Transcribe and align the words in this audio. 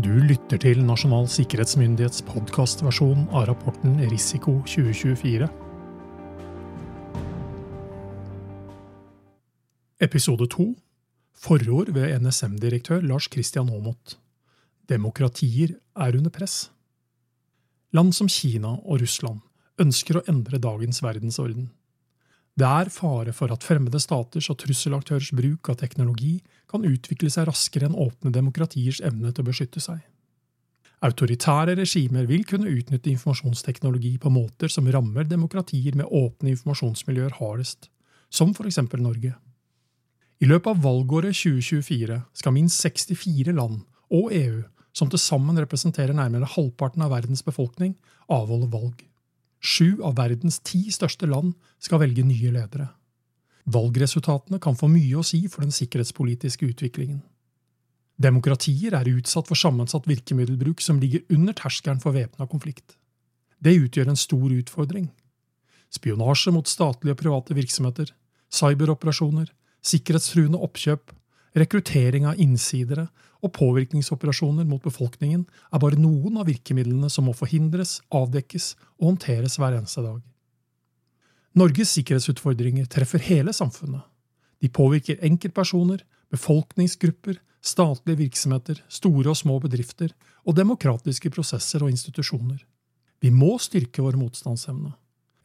Du 0.00 0.12
lytter 0.24 0.56
til 0.56 0.78
Nasjonal 0.86 1.26
sikkerhetsmyndighets 1.28 2.22
podkastversjon 2.24 3.26
av 3.36 3.48
rapporten 3.50 3.98
Risiko 4.08 4.54
2024. 4.64 5.48
Episode 10.06 10.46
2 10.54 10.66
Forord 11.42 11.90
ved 11.98 12.14
NSM-direktør 12.22 13.04
Lars 13.10 13.28
Christian 13.34 13.68
Aamodt. 13.68 14.14
Demokratier 14.88 15.74
er 15.96 16.16
under 16.16 16.32
press. 16.32 16.70
Land 17.92 18.14
som 18.16 18.30
Kina 18.30 18.78
og 18.78 19.02
Russland 19.02 19.42
ønsker 19.82 20.20
å 20.20 20.24
endre 20.30 20.62
dagens 20.62 21.02
verdensorden. 21.04 21.68
Det 22.60 22.68
er 22.68 22.90
fare 22.92 23.32
for 23.32 23.52
at 23.54 23.64
fremmede 23.64 24.00
staters 24.02 24.50
og 24.52 24.58
trusselaktørers 24.60 25.30
bruk 25.32 25.70
av 25.72 25.78
teknologi 25.80 26.34
kan 26.68 26.84
utvikle 26.84 27.30
seg 27.32 27.46
raskere 27.48 27.88
enn 27.88 27.96
åpne 27.96 28.32
demokratiers 28.34 29.00
evne 29.06 29.32
til 29.32 29.46
å 29.46 29.48
beskytte 29.48 29.80
seg. 29.80 30.02
Autoritære 31.00 31.78
regimer 31.78 32.26
vil 32.28 32.44
kunne 32.44 32.68
utnytte 32.68 33.08
informasjonsteknologi 33.14 34.18
på 34.20 34.32
måter 34.34 34.68
som 34.68 34.90
rammer 34.92 35.24
demokratier 35.24 35.96
med 35.96 36.12
åpne 36.12 36.52
informasjonsmiljøer 36.52 37.38
hardest, 37.38 37.88
som 38.28 38.52
for 38.52 38.68
eksempel 38.68 39.00
Norge. 39.00 39.32
I 40.40 40.48
løpet 40.48 40.74
av 40.74 40.84
valgåret 40.84 41.36
2024 41.36 42.20
skal 42.36 42.56
minst 42.56 42.84
64 42.84 43.56
land 43.56 43.80
og 44.12 44.34
EU, 44.36 44.60
som 44.92 45.08
til 45.08 45.22
sammen 45.22 45.56
representerer 45.56 46.12
nærmere 46.16 46.48
halvparten 46.58 47.06
av 47.06 47.14
verdens 47.14 47.44
befolkning, 47.46 47.96
avholde 48.28 48.68
valg. 48.68 49.00
Sju 49.60 50.00
av 50.02 50.16
verdens 50.16 50.58
ti 50.64 50.86
største 50.92 51.28
land 51.28 51.52
skal 51.82 52.00
velge 52.02 52.24
nye 52.24 52.52
ledere. 52.54 52.88
Valgresultatene 53.70 54.58
kan 54.62 54.76
få 54.76 54.88
mye 54.88 55.20
å 55.20 55.26
si 55.26 55.42
for 55.48 55.64
den 55.64 55.74
sikkerhetspolitiske 55.74 56.64
utviklingen. 56.72 57.20
Demokratier 58.20 58.96
er 58.96 59.08
utsatt 59.08 59.48
for 59.48 59.56
sammensatt 59.56 60.08
virkemiddelbruk 60.08 60.82
som 60.84 60.98
ligger 61.00 61.24
under 61.32 61.56
terskelen 61.56 62.00
for 62.02 62.16
væpna 62.16 62.48
konflikt. 62.48 62.96
Det 63.60 63.76
utgjør 63.76 64.12
en 64.12 64.20
stor 64.20 64.48
utfordring. 64.52 65.08
Spionasje 65.92 66.52
mot 66.52 66.68
statlige 66.68 67.16
og 67.16 67.20
private 67.20 67.56
virksomheter, 67.56 68.12
cyberoperasjoner, 68.52 69.48
sikkerhetstruende 69.84 70.60
oppkjøp, 70.60 71.12
rekruttering 71.56 72.26
av 72.30 72.38
innsidere 72.40 73.08
og 73.40 73.54
påvirkningsoperasjoner 73.56 74.66
mot 74.68 74.82
befolkningen 74.84 75.46
er 75.72 75.82
bare 75.82 75.98
noen 75.98 76.38
av 76.40 76.48
virkemidlene 76.50 77.10
som 77.10 77.26
må 77.26 77.34
forhindres, 77.36 77.98
avdekkes 78.12 78.74
og 79.00 79.10
håndteres 79.10 79.56
hver 79.58 79.78
eneste 79.78 80.04
dag. 80.04 80.20
Norges 81.58 81.96
sikkerhetsutfordringer 81.96 82.86
treffer 82.86 83.22
hele 83.26 83.52
samfunnet. 83.56 84.04
De 84.62 84.68
påvirker 84.68 85.18
enkeltpersoner, 85.26 86.04
befolkningsgrupper, 86.30 87.40
statlige 87.60 88.20
virksomheter, 88.22 88.82
store 88.88 89.32
og 89.32 89.38
små 89.40 89.58
bedrifter 89.62 90.12
og 90.46 90.56
demokratiske 90.56 91.32
prosesser 91.32 91.82
og 91.82 91.90
institusjoner. 91.90 92.60
Vi 93.20 93.32
må 93.34 93.56
styrke 93.60 94.04
vår 94.04 94.16
motstandsevne. 94.20 94.94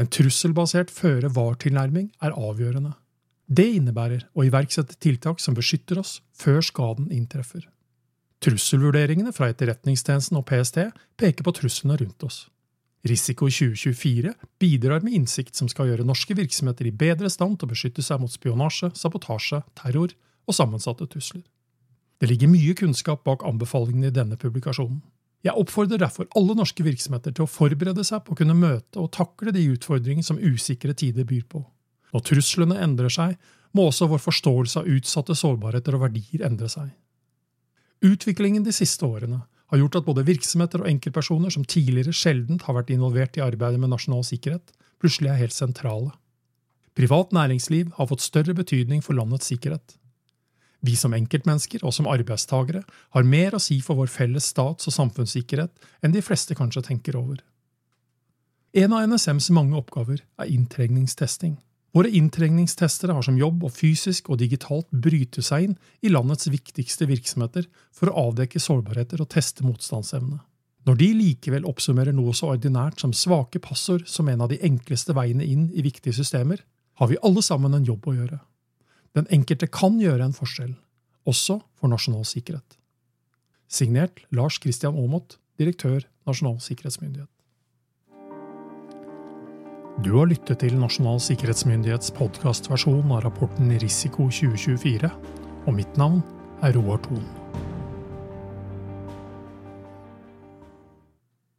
En 0.00 0.08
trusselbasert 0.08 0.90
føre-var-tilnærming 0.92 2.10
er 2.24 2.34
avgjørende. 2.34 2.94
Det 3.46 3.66
innebærer 3.76 4.26
å 4.34 4.44
iverksette 4.46 4.96
tiltak 5.02 5.40
som 5.42 5.54
beskytter 5.54 6.00
oss 6.00 6.20
før 6.36 6.62
skaden 6.64 7.10
inntreffer. 7.12 7.66
Trusselvurderingene 8.42 9.32
fra 9.34 9.50
Etterretningstjenesten 9.52 10.38
og 10.38 10.46
PST 10.48 10.78
peker 11.20 11.46
på 11.46 11.54
truslene 11.58 11.98
rundt 12.00 12.24
oss. 12.26 12.46
Risiko 13.06 13.48
2024 13.50 14.32
bidrar 14.62 15.02
med 15.02 15.14
innsikt 15.18 15.58
som 15.58 15.68
skal 15.70 15.90
gjøre 15.90 16.06
norske 16.06 16.34
virksomheter 16.38 16.86
i 16.86 16.94
bedre 16.94 17.30
stand 17.30 17.58
til 17.58 17.66
å 17.66 17.72
beskytte 17.72 18.02
seg 18.02 18.20
mot 18.22 18.30
spionasje, 18.30 18.92
sabotasje, 18.98 19.62
terror 19.78 20.14
og 20.46 20.54
sammensatte 20.54 21.08
trusler. 21.10 21.42
Det 22.22 22.30
ligger 22.30 22.50
mye 22.50 22.76
kunnskap 22.78 23.24
bak 23.26 23.42
anbefalingene 23.46 24.12
i 24.12 24.14
denne 24.14 24.38
publikasjonen. 24.38 25.00
Jeg 25.42 25.58
oppfordrer 25.58 25.98
derfor 25.98 26.28
alle 26.38 26.54
norske 26.54 26.84
virksomheter 26.86 27.34
til 27.34 27.48
å 27.48 27.50
forberede 27.50 28.04
seg 28.06 28.22
på 28.22 28.34
å 28.34 28.38
kunne 28.38 28.54
møte 28.54 29.02
og 29.02 29.10
takle 29.16 29.50
de 29.54 29.64
utfordringer 29.74 30.22
som 30.22 30.38
usikre 30.38 30.94
tider 30.94 31.26
byr 31.26 31.42
på. 31.50 31.64
Når 32.12 32.24
truslene 32.28 32.80
endrer 32.84 33.12
seg, 33.12 33.36
må 33.72 33.88
også 33.88 34.08
vår 34.10 34.20
forståelse 34.20 34.82
av 34.82 34.90
utsatte 34.92 35.36
sårbarheter 35.38 35.96
og 35.96 36.04
verdier 36.04 36.44
endre 36.46 36.68
seg. 36.68 36.90
Utviklingen 38.04 38.66
de 38.66 38.74
siste 38.74 39.06
årene 39.06 39.40
har 39.72 39.80
gjort 39.80 40.00
at 40.00 40.04
både 40.04 40.26
virksomheter 40.28 40.82
og 40.82 40.90
enkeltpersoner 40.90 41.52
som 41.54 41.64
tidligere 41.64 42.12
sjelden 42.12 42.58
har 42.66 42.76
vært 42.76 42.90
involvert 42.92 43.38
i 43.38 43.44
arbeidet 43.44 43.80
med 43.80 43.94
nasjonal 43.94 44.26
sikkerhet, 44.28 44.74
plutselig 45.00 45.32
er 45.32 45.40
helt 45.40 45.56
sentrale. 45.56 46.12
Privat 46.92 47.32
næringsliv 47.32 47.94
har 47.96 48.10
fått 48.10 48.20
større 48.20 48.52
betydning 48.58 49.00
for 49.00 49.16
landets 49.16 49.48
sikkerhet. 49.48 49.96
Vi 50.84 50.96
som 50.98 51.14
enkeltmennesker 51.14 51.86
og 51.86 51.94
som 51.94 52.10
arbeidstagere 52.10 52.82
har 53.14 53.24
mer 53.24 53.54
å 53.54 53.62
si 53.62 53.78
for 53.80 53.96
vår 53.96 54.10
felles 54.12 54.50
stats- 54.52 54.90
og 54.90 54.96
samfunnssikkerhet 54.98 55.88
enn 56.02 56.12
de 56.12 56.20
fleste 56.26 56.58
kanskje 56.58 56.84
tenker 56.90 57.16
over. 57.16 57.38
En 58.74 58.92
av 58.92 59.06
NSMs 59.08 59.48
mange 59.54 59.78
oppgaver 59.78 60.24
er 60.40 60.50
inntrengningstesting. 60.50 61.56
Våre 61.92 62.08
inntrengningstestere 62.08 63.12
har 63.12 63.24
som 63.26 63.36
jobb 63.36 63.66
å 63.66 63.70
fysisk 63.72 64.30
og 64.32 64.40
digitalt 64.40 64.88
bryte 64.90 65.42
seg 65.44 65.66
inn 65.66 65.74
i 66.00 66.12
landets 66.12 66.48
viktigste 66.48 67.04
virksomheter 67.10 67.66
for 67.92 68.08
å 68.08 68.30
avdekke 68.30 68.62
sårbarheter 68.62 69.20
og 69.20 69.28
teste 69.34 69.66
motstandsevne. 69.66 70.38
Når 70.88 70.98
de 70.98 71.08
likevel 71.14 71.66
oppsummerer 71.68 72.16
noe 72.16 72.32
så 72.34 72.54
ordinært 72.54 73.02
som 73.04 73.12
svake 73.14 73.60
passord 73.62 74.08
som 74.10 74.30
en 74.32 74.40
av 74.42 74.50
de 74.50 74.58
enkleste 74.64 75.14
veiene 75.14 75.44
inn 75.44 75.68
i 75.76 75.84
viktige 75.84 76.16
systemer, 76.16 76.64
har 76.98 77.12
vi 77.12 77.20
alle 77.22 77.44
sammen 77.44 77.76
en 77.76 77.86
jobb 77.86 78.08
å 78.08 78.16
gjøre. 78.16 78.40
Den 79.12 79.28
enkelte 79.30 79.68
kan 79.68 80.00
gjøre 80.00 80.24
en 80.24 80.36
forskjell, 80.36 80.72
også 81.28 81.60
for 81.76 81.92
nasjonal 81.92 82.24
sikkerhet. 82.26 82.78
Signert 83.68 84.24
Lars 84.32 84.58
Christian 84.60 84.96
Aamodt, 84.96 85.38
direktør 85.60 86.08
Nasjonal 86.26 86.60
sikkerhetsmyndighet. 86.62 87.31
Du 90.02 90.16
har 90.16 90.26
lyttet 90.26 90.58
til 90.64 90.74
Nasjonal 90.80 91.20
sikkerhetsmyndighets 91.22 92.10
podkastversjon 92.16 93.12
av 93.14 93.20
rapporten 93.22 93.70
Risiko 93.78 94.26
2024, 94.34 95.10
og 95.62 95.76
mitt 95.76 96.00
navn 96.00 96.24
er 96.66 96.74
Roar 96.74 96.98
Thon. 97.04 97.22